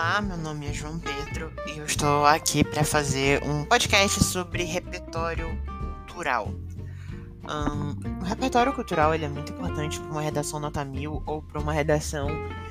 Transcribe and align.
Olá, 0.00 0.22
meu 0.22 0.38
nome 0.38 0.66
é 0.66 0.72
João 0.72 0.98
Pedro 0.98 1.52
e 1.66 1.78
eu 1.78 1.84
estou 1.84 2.24
aqui 2.24 2.64
para 2.64 2.82
fazer 2.82 3.44
um 3.44 3.66
podcast 3.66 4.24
sobre 4.24 4.62
repertório 4.64 5.46
cultural. 6.06 6.48
Um, 7.44 8.22
o 8.22 8.24
repertório 8.24 8.72
cultural 8.72 9.14
ele 9.14 9.26
é 9.26 9.28
muito 9.28 9.52
importante 9.52 10.00
para 10.00 10.10
uma 10.10 10.22
redação 10.22 10.58
nota 10.58 10.82
mil 10.86 11.22
ou 11.26 11.42
para 11.42 11.60
uma 11.60 11.74
redação 11.74 12.28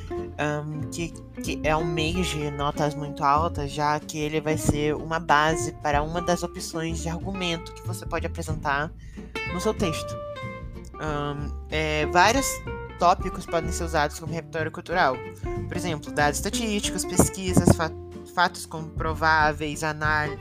um, 0.10 0.90
que, 0.90 1.14
que 1.44 1.62
é 1.64 1.76
um 1.76 1.86
mês 1.86 2.26
de 2.30 2.50
notas 2.50 2.96
muito 2.96 3.24
altas, 3.24 3.72
já 3.72 4.00
que 4.00 4.18
ele 4.18 4.42
vai 4.42 4.58
ser 4.58 4.96
uma 4.96 5.20
base 5.20 5.72
para 5.84 6.02
uma 6.02 6.24
das 6.24 6.42
opções 6.42 6.98
de 6.98 7.10
argumento 7.10 7.76
que 7.76 7.86
você 7.86 8.08
pode 8.08 8.26
apresentar 8.26 8.92
no 9.54 9.62
seu 9.62 9.76
texto. 9.76 10.18
Um, 10.96 11.52
é, 11.70 12.08
vários 12.08 12.48
tópicos 13.00 13.46
podem 13.46 13.72
ser 13.72 13.86
usados 13.86 14.20
como 14.20 14.34
repertório 14.34 14.72
cultural. 14.72 15.16
Por 15.68 15.78
exemplo, 15.78 16.12
dados 16.12 16.38
estatísticos, 16.38 17.06
pesquisas, 17.06 17.70
fatos 18.36 18.66
comprováveis, 18.66 19.82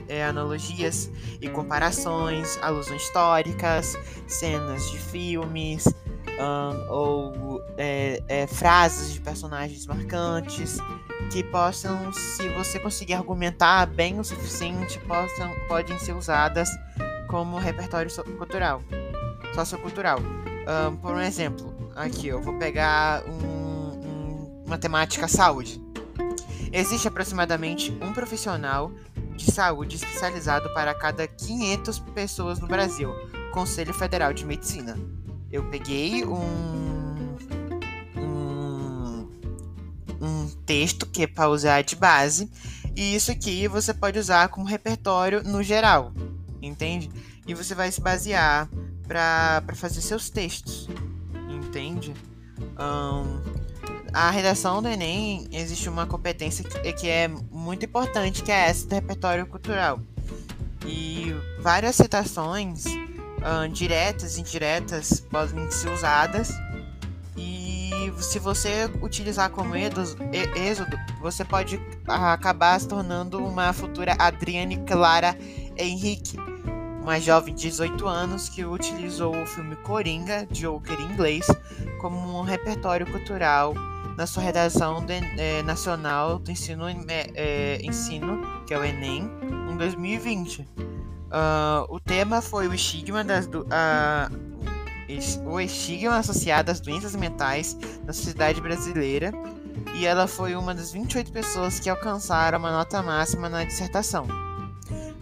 é, 0.07 0.23
analogias 0.23 1.09
e 1.41 1.49
comparações, 1.49 2.57
alusões 2.61 3.01
históricas, 3.01 3.97
cenas 4.27 4.91
de 4.91 4.99
filmes, 4.99 5.85
um, 5.87 6.91
ou 6.91 7.61
é, 7.77 8.21
é, 8.27 8.47
frases 8.47 9.13
de 9.13 9.21
personagens 9.21 9.85
marcantes 9.87 10.77
que 11.31 11.43
possam, 11.43 12.11
se 12.13 12.47
você 12.49 12.79
conseguir 12.79 13.13
argumentar 13.13 13.85
bem 13.85 14.19
o 14.19 14.23
suficiente, 14.23 14.99
possam, 14.99 15.53
podem 15.67 15.97
ser 15.99 16.13
usadas 16.13 16.69
como 17.27 17.57
repertório 17.57 18.09
cultural, 18.37 18.81
sociocultural. 19.53 20.19
Um, 20.19 20.95
por 20.97 21.13
um 21.13 21.21
exemplo, 21.21 21.78
aqui 21.99 22.27
eu 22.27 22.41
vou 22.41 22.57
pegar 22.57 23.23
um, 23.27 23.33
um, 23.33 24.63
uma 24.65 24.77
temática 24.77 25.27
saúde. 25.27 25.81
Existe 26.71 27.07
aproximadamente 27.07 27.91
um 28.01 28.13
profissional 28.13 28.91
de 29.35 29.51
saúde 29.51 29.97
especializado 29.97 30.73
para 30.73 30.93
cada 30.93 31.27
500 31.27 31.99
pessoas 31.99 32.59
no 32.59 32.67
Brasil, 32.67 33.11
Conselho 33.51 33.93
Federal 33.93 34.33
de 34.33 34.45
Medicina. 34.45 34.97
Eu 35.51 35.69
peguei 35.69 36.23
um, 36.25 37.35
um, 40.21 40.49
texto 40.65 41.05
que 41.05 41.23
é 41.23 41.27
para 41.27 41.49
usar 41.49 41.81
de 41.81 41.95
base, 41.95 42.49
e 42.95 43.15
isso 43.15 43.31
aqui 43.31 43.67
você 43.67 43.93
pode 43.93 44.19
usar 44.19 44.49
como 44.49 44.65
repertório 44.65 45.43
no 45.43 45.63
geral, 45.63 46.13
entende? 46.61 47.09
E 47.47 47.53
você 47.55 47.73
vai 47.73 47.91
se 47.91 47.99
basear 47.99 48.69
para 49.07 49.63
fazer 49.73 50.01
seus 50.01 50.29
textos, 50.29 50.87
entende? 51.49 52.13
Um, 52.79 53.41
a 54.13 54.29
redação 54.29 54.81
do 54.81 54.87
Enem 54.87 55.47
existe 55.51 55.87
uma 55.87 56.05
competência 56.05 56.63
que, 56.63 56.93
que 56.93 57.07
é 57.07 57.27
muito 57.27 57.85
importante, 57.85 58.43
que 58.43 58.51
é 58.51 58.69
essa 58.69 58.87
do 58.87 58.95
repertório 58.95 59.45
cultural. 59.45 59.99
E 60.85 61.35
várias 61.61 61.95
citações, 61.95 62.85
uh, 62.85 63.67
diretas 63.71 64.37
e 64.37 64.41
indiretas, 64.41 65.19
podem 65.19 65.69
ser 65.71 65.89
usadas. 65.89 66.51
E 67.37 67.91
se 68.19 68.39
você 68.39 68.89
utilizar 69.01 69.49
como 69.51 69.75
êxodo, 69.75 70.97
você 71.21 71.45
pode 71.45 71.79
acabar 72.07 72.79
se 72.79 72.87
tornando 72.87 73.37
uma 73.43 73.71
futura 73.71 74.15
Adriane 74.17 74.77
Clara 74.85 75.37
Henrique 75.77 76.37
uma 77.09 77.19
jovem 77.19 77.55
de 77.55 77.63
18 77.63 78.07
anos 78.07 78.49
que 78.49 78.63
utilizou 78.63 79.35
o 79.35 79.43
filme 79.43 79.75
Coringa, 79.77 80.47
Joker 80.51 81.01
em 81.01 81.11
inglês, 81.11 81.47
como 81.99 82.37
um 82.37 82.43
repertório 82.43 83.03
cultural 83.07 83.73
na 84.15 84.27
sua 84.27 84.43
redação 84.43 85.03
de, 85.03 85.15
é, 85.35 85.63
nacional 85.63 86.37
do 86.37 86.51
ensino, 86.51 86.83
é, 87.33 87.79
ensino, 87.81 88.63
que 88.67 88.75
é 88.75 88.77
o 88.77 88.83
Enem, 88.83 89.27
em 89.71 89.75
2020. 89.75 90.59
Uh, 90.61 90.67
ah, 91.31 91.85
o 91.89 91.99
tema 91.99 92.43
foi 92.43 92.67
o 92.67 92.73
estigma 92.75 93.23
das 93.23 93.47
do, 93.47 93.61
uh, 93.61 95.47
o 95.47 95.59
estigma 95.59 96.17
associado 96.17 96.69
às 96.69 96.79
doenças 96.79 97.15
mentais 97.15 97.75
na 98.05 98.13
sociedade 98.13 98.61
brasileira 98.61 99.31
e 99.95 100.05
ela 100.05 100.27
foi 100.27 100.55
uma 100.55 100.75
das 100.75 100.91
28 100.91 101.31
pessoas 101.31 101.79
que 101.79 101.89
alcançaram 101.89 102.59
uma 102.59 102.71
nota 102.71 103.01
máxima 103.01 103.49
na 103.49 103.63
dissertação. 103.63 104.48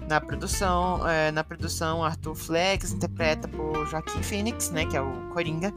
Na 0.08 0.22
produção, 0.22 1.08
é, 1.08 1.32
na 1.32 1.44
produção 1.44 2.04
Arthur 2.04 2.34
Flex 2.34 2.94
interpreta 2.94 3.48
por 3.48 3.86
Joaquim 3.88 4.24
Phoenix, 4.24 4.70
né, 4.72 4.86
que 4.86 4.96
é 4.96 5.02
o 5.02 5.30
Coringa. 5.34 5.74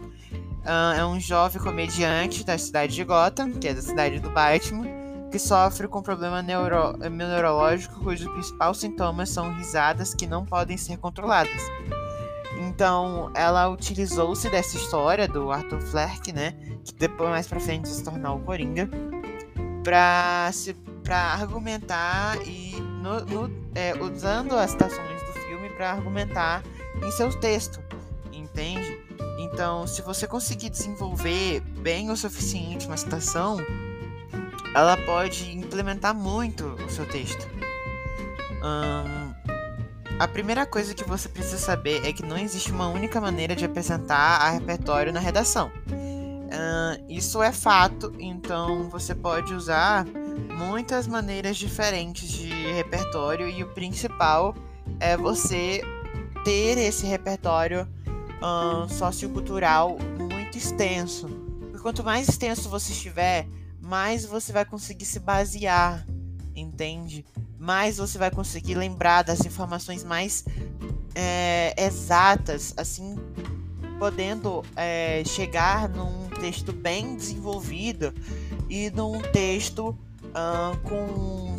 Uh, 0.61 0.99
é 0.99 1.05
um 1.05 1.19
jovem 1.19 1.61
comediante 1.61 2.45
da 2.45 2.57
cidade 2.57 2.95
de 2.95 3.03
Gotham, 3.03 3.53
que 3.53 3.67
é 3.67 3.75
da 3.75 3.83
cidade 3.83 4.21
do 4.21 4.31
Batman, 4.31 4.87
que 5.33 5.39
sofre 5.39 5.89
com 5.89 5.99
um 5.99 6.03
problema 6.03 6.43
neuro 6.43 6.97
neurológico 6.99 7.99
cujos 8.05 8.31
principais 8.31 8.77
sintomas 8.77 9.31
são 9.31 9.53
risadas 9.55 10.15
que 10.15 10.27
não 10.27 10.45
podem 10.45 10.77
ser 10.77 10.99
controladas. 10.99 11.63
Então, 12.61 13.33
ela 13.35 13.69
utilizou-se 13.69 14.49
dessa 14.51 14.77
história 14.77 15.27
do 15.27 15.51
Arthur 15.51 15.81
Fleck, 15.81 16.33
né, 16.33 16.53
que 16.85 16.95
depois 16.95 17.31
mais 17.31 17.49
pra 17.49 17.59
frente 17.59 17.89
se 17.89 18.05
tornou 18.05 18.37
o 18.37 18.41
Coringa, 18.41 18.89
para 19.83 20.51
se 20.53 20.75
para 21.03 21.33
argumentar 21.33 22.37
e 22.47 22.77
no, 23.03 23.25
no, 23.25 23.50
é, 23.75 23.95
usando 24.01 24.55
as 24.55 24.71
citações 24.71 25.23
do 25.23 25.33
filme 25.47 25.71
para 25.71 25.93
argumentar 25.93 26.63
em 27.03 27.11
seu 27.11 27.31
texto, 27.41 27.81
entende? 28.33 28.99
Então, 29.39 29.87
se 29.87 30.03
você 30.03 30.27
conseguir 30.27 30.71
desenvolver 30.71 31.61
bem 31.61 32.11
o 32.11 32.17
suficiente 32.17 32.87
uma 32.87 32.97
citação, 32.97 33.59
ela 34.75 34.97
pode 34.97 35.51
implementar 35.57 36.15
muito 36.15 36.65
o 36.67 36.91
seu 36.91 37.07
texto. 37.07 37.49
Hum, 38.63 39.35
a 40.19 40.29
primeira 40.29 40.67
coisa 40.67 40.95
que 40.95 41.05
você 41.05 41.29
precisa 41.29 41.57
saber 41.57 42.05
é 42.07 42.13
que 42.13 42.23
não 42.23 42.37
existe 42.37 42.71
uma 42.71 42.89
única 42.89 43.21
maneira 43.21 43.57
de 43.57 43.65
apresentar 43.65 44.43
a 44.43 44.51
repertório 44.51 45.13
na 45.13 45.21
redação. 45.21 45.73
Uh, 45.89 47.03
isso 47.09 47.43
é 47.43 47.53
fato, 47.53 48.13
então 48.19 48.91
você 48.91 49.15
pode 49.15 49.55
usar 49.55 50.05
muitas 50.57 51.07
maneiras 51.07 51.57
diferentes 51.57 52.29
de 52.29 52.49
repertório 52.73 53.49
e 53.49 53.63
o 53.63 53.69
principal 53.69 54.55
é 54.99 55.17
você 55.17 55.83
ter 56.45 56.79
esse 56.79 57.07
repertório 57.07 57.87
um, 58.43 58.89
sociocultural 58.89 59.99
muito 60.19 60.57
extenso. 60.57 61.29
Porque 61.61 61.79
quanto 61.79 62.03
mais 62.03 62.29
extenso 62.29 62.69
você 62.69 62.93
estiver, 62.93 63.47
mais 63.81 64.25
você 64.25 64.53
vai 64.53 64.65
conseguir 64.65 65.05
se 65.05 65.21
basear, 65.21 66.07
entende? 66.55 67.25
Mais 67.59 67.99
você 67.99 68.19
vai 68.19 68.31
conseguir 68.31 68.75
lembrar 68.75 69.23
das 69.23 69.45
informações 69.45 70.03
mais 70.03 70.45
é, 71.15 71.75
exatas, 71.77 72.73
assim, 72.77 73.17
podendo 73.99 74.63
é, 74.77 75.23
chegar 75.27 75.89
num 75.89 76.29
texto 76.41 76.73
bem 76.73 77.17
desenvolvido 77.17 78.15
e 78.69 78.91
num 78.91 79.21
texto 79.21 79.97
uh, 80.31 80.77
com, 80.83 81.57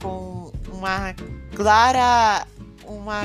com 0.00 0.52
uma 0.72 1.14
clara. 1.54 2.46
Uma, 2.84 3.22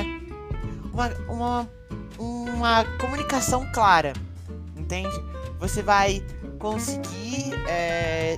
uma, 0.92 1.08
uma, 1.26 1.70
uma 2.18 2.84
comunicação 3.00 3.66
clara, 3.72 4.12
entende? 4.76 5.14
Você 5.58 5.82
vai 5.82 6.22
conseguir 6.58 7.54
é, 7.66 8.36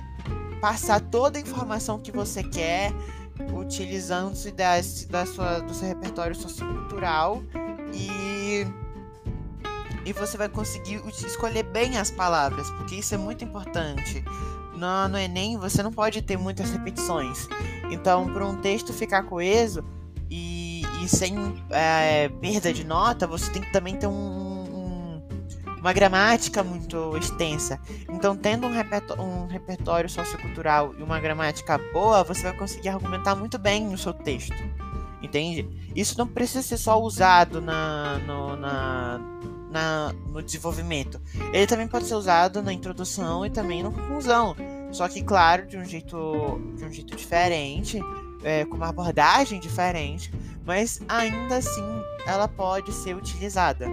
passar 0.61 1.01
toda 1.01 1.37
a 1.37 1.41
informação 1.41 1.99
que 1.99 2.13
você 2.13 2.43
quer 2.43 2.93
utilizando-se 3.53 4.51
da, 4.51 4.75
da 5.09 5.25
sua, 5.25 5.59
do 5.59 5.73
seu 5.73 5.89
repertório 5.89 6.35
sociocultural 6.35 7.43
e 7.93 8.65
e 10.05 10.13
você 10.13 10.37
vai 10.37 10.47
conseguir 10.47 11.01
escolher 11.05 11.63
bem 11.63 11.97
as 11.97 12.09
palavras, 12.09 12.71
porque 12.71 12.95
isso 12.95 13.13
é 13.13 13.17
muito 13.17 13.43
importante. 13.43 14.23
No, 14.77 15.07
no 15.09 15.17
Enem 15.17 15.57
você 15.57 15.81
não 15.81 15.91
pode 15.91 16.21
ter 16.21 16.37
muitas 16.37 16.69
repetições. 16.71 17.47
Então, 17.89 18.31
para 18.31 18.45
um 18.45 18.55
texto 18.57 18.93
ficar 18.93 19.23
coeso 19.23 19.83
e, 20.29 20.83
e 21.03 21.07
sem 21.07 21.35
é, 21.69 22.29
perda 22.29 22.71
de 22.71 22.85
nota, 22.85 23.25
você 23.25 23.51
tem 23.51 23.61
que 23.61 23.71
também 23.71 23.97
ter 23.97 24.07
um, 24.07 24.11
um, 24.13 25.21
uma 25.79 25.91
gramática 25.93 26.63
muito 26.63 27.17
extensa. 27.17 27.79
Então, 28.09 28.35
tendo 28.35 28.67
um, 28.67 28.71
repertório, 28.71 29.23
um 29.23 29.47
repertório 29.47 30.09
sociocultural 30.09 30.93
e 30.97 31.03
uma 31.03 31.19
gramática 31.19 31.77
boa, 31.91 32.23
você 32.23 32.43
vai 32.43 32.53
conseguir 32.53 32.89
argumentar 32.89 33.35
muito 33.35 33.57
bem 33.57 33.85
no 33.85 33.97
seu 33.97 34.13
texto. 34.13 34.55
Entende? 35.21 35.67
Isso 35.95 36.17
não 36.17 36.27
precisa 36.27 36.61
ser 36.61 36.77
só 36.77 37.01
usado 37.01 37.59
na, 37.59 38.19
no, 38.19 38.55
na 38.55 39.19
na, 39.69 40.13
no 40.27 40.41
desenvolvimento. 40.41 41.21
Ele 41.53 41.67
também 41.67 41.87
pode 41.87 42.05
ser 42.05 42.15
usado 42.15 42.61
na 42.61 42.73
introdução 42.73 43.45
e 43.45 43.49
também 43.49 43.83
na 43.83 43.91
conclusão. 43.91 44.55
Só 44.91 45.07
que, 45.07 45.21
claro, 45.21 45.65
de 45.67 45.77
um 45.77 45.85
jeito, 45.85 46.59
de 46.75 46.85
um 46.85 46.91
jeito 46.91 47.15
diferente, 47.15 47.99
é, 48.43 48.65
com 48.65 48.77
uma 48.77 48.89
abordagem 48.89 49.59
diferente, 49.59 50.33
mas 50.65 51.01
ainda 51.07 51.57
assim 51.57 51.85
ela 52.25 52.47
pode 52.47 52.91
ser 52.93 53.15
utilizada. 53.15 53.87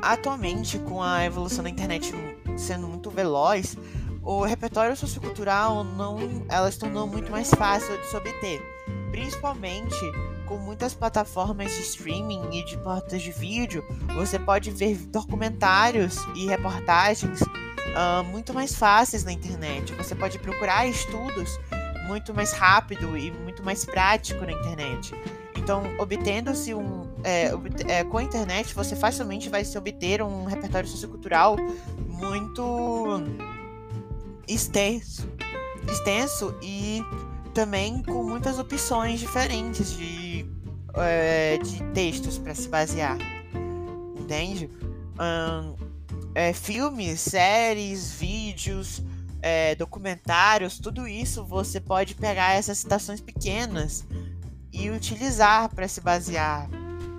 Atualmente, 0.00 0.78
com 0.80 1.02
a 1.02 1.24
evolução 1.24 1.62
da 1.62 1.70
internet 1.70 2.12
sendo 2.56 2.88
muito 2.88 3.10
veloz, 3.10 3.76
o 4.22 4.44
repertório 4.44 4.96
sociocultural 4.96 5.84
não, 5.84 6.44
elas 6.48 6.76
tornou 6.76 7.06
muito 7.06 7.30
mais 7.30 7.50
fácil 7.50 7.96
de 7.98 8.06
se 8.06 8.16
obter, 8.16 8.62
principalmente 9.10 10.00
com 10.52 10.58
muitas 10.58 10.92
plataformas 10.92 11.72
de 11.72 11.80
streaming 11.80 12.42
e 12.52 12.62
de 12.62 12.76
portas 12.76 13.22
de 13.22 13.32
vídeo, 13.32 13.82
você 14.14 14.38
pode 14.38 14.70
ver 14.70 14.98
documentários 15.06 16.18
e 16.36 16.46
reportagens 16.46 17.40
uh, 17.40 18.22
muito 18.30 18.52
mais 18.52 18.74
fáceis 18.74 19.24
na 19.24 19.32
internet. 19.32 19.94
Você 19.94 20.14
pode 20.14 20.38
procurar 20.38 20.86
estudos 20.86 21.58
muito 22.06 22.34
mais 22.34 22.52
rápido 22.52 23.16
e 23.16 23.30
muito 23.30 23.62
mais 23.62 23.86
prático 23.86 24.44
na 24.44 24.52
internet. 24.52 25.14
Então, 25.56 25.84
obtendo-se 25.98 26.74
um. 26.74 27.10
É, 27.24 27.52
é, 27.88 28.04
com 28.04 28.18
a 28.18 28.22
internet, 28.22 28.74
você 28.74 28.94
facilmente 28.94 29.48
vai 29.48 29.64
se 29.64 29.78
obter 29.78 30.20
um 30.20 30.44
repertório 30.44 30.86
sociocultural 30.86 31.56
muito 32.06 33.22
extenso. 34.46 35.26
Extenso 35.88 36.54
e 36.60 37.02
também 37.52 38.02
com 38.02 38.22
muitas 38.22 38.58
opções 38.58 39.20
diferentes 39.20 39.96
de, 39.96 40.46
é, 40.94 41.58
de 41.58 41.82
textos 41.92 42.38
para 42.38 42.54
se 42.54 42.68
basear. 42.68 43.18
Entende? 44.18 44.70
Um, 45.18 45.76
é, 46.34 46.52
filmes, 46.52 47.20
séries, 47.20 48.12
vídeos, 48.12 49.02
é, 49.42 49.74
documentários, 49.74 50.78
tudo 50.78 51.06
isso 51.06 51.44
você 51.44 51.80
pode 51.80 52.14
pegar 52.14 52.54
essas 52.54 52.78
citações 52.78 53.20
pequenas 53.20 54.06
e 54.72 54.88
utilizar 54.90 55.68
para 55.74 55.86
se 55.88 56.00
basear. 56.00 56.68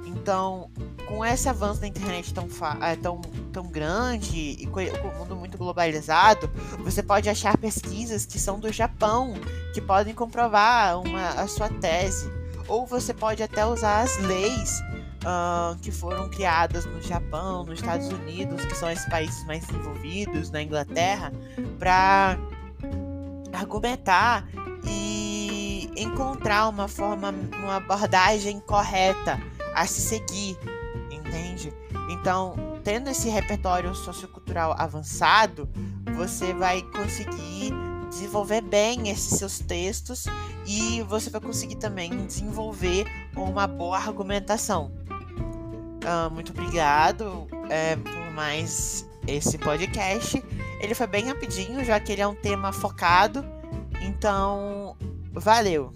Então, 0.05 0.71
com 1.05 1.23
esse 1.23 1.49
avanço 1.49 1.81
da 1.81 1.87
internet 1.87 2.33
tão, 2.33 2.47
é, 2.81 2.95
tão, 2.95 3.21
tão 3.53 3.67
grande 3.67 4.57
e 4.59 4.65
com 4.65 4.79
o 4.81 5.19
mundo 5.19 5.35
muito 5.35 5.57
globalizado, 5.57 6.49
você 6.79 7.03
pode 7.03 7.29
achar 7.29 7.55
pesquisas 7.57 8.25
que 8.25 8.39
são 8.39 8.59
do 8.59 8.73
Japão, 8.73 9.35
que 9.73 9.79
podem 9.79 10.13
comprovar 10.13 10.99
uma, 10.99 11.29
a 11.29 11.47
sua 11.47 11.69
tese. 11.69 12.29
Ou 12.67 12.85
você 12.85 13.13
pode 13.13 13.43
até 13.43 13.65
usar 13.65 14.01
as 14.01 14.17
leis 14.17 14.81
uh, 15.23 15.77
que 15.81 15.91
foram 15.91 16.29
criadas 16.29 16.85
no 16.85 17.01
Japão, 17.01 17.63
nos 17.63 17.79
Estados 17.79 18.07
Unidos, 18.07 18.65
que 18.65 18.75
são 18.75 18.89
esses 18.89 19.07
países 19.07 19.45
mais 19.45 19.65
desenvolvidos, 19.65 20.49
na 20.49 20.61
Inglaterra, 20.61 21.31
para 21.77 22.37
argumentar 23.53 24.47
e 24.85 25.91
encontrar 25.95 26.67
uma 26.69 26.87
forma, 26.87 27.33
uma 27.59 27.75
abordagem 27.75 28.59
correta 28.61 29.39
a 29.75 29.85
se 29.85 30.01
seguir, 30.01 30.57
entende? 31.11 31.71
Então, 32.09 32.72
tendo 32.83 33.09
esse 33.09 33.29
repertório 33.29 33.93
sociocultural 33.95 34.75
avançado, 34.77 35.69
você 36.15 36.53
vai 36.53 36.81
conseguir 36.81 37.73
desenvolver 38.09 38.61
bem 38.61 39.09
esses 39.09 39.39
seus 39.39 39.59
textos 39.59 40.25
e 40.67 41.01
você 41.03 41.29
vai 41.29 41.41
conseguir 41.41 41.75
também 41.75 42.25
desenvolver 42.25 43.05
uma 43.35 43.65
boa 43.65 43.97
argumentação. 43.97 44.91
Uh, 46.03 46.29
muito 46.31 46.51
obrigado 46.51 47.47
é, 47.69 47.95
por 47.95 48.31
mais 48.33 49.07
esse 49.25 49.57
podcast. 49.57 50.43
Ele 50.79 50.93
foi 50.93 51.07
bem 51.07 51.25
rapidinho, 51.25 51.83
já 51.83 51.99
que 51.99 52.11
ele 52.11 52.21
é 52.21 52.27
um 52.27 52.35
tema 52.35 52.71
focado. 52.71 53.43
Então, 54.01 54.97
valeu! 55.31 55.93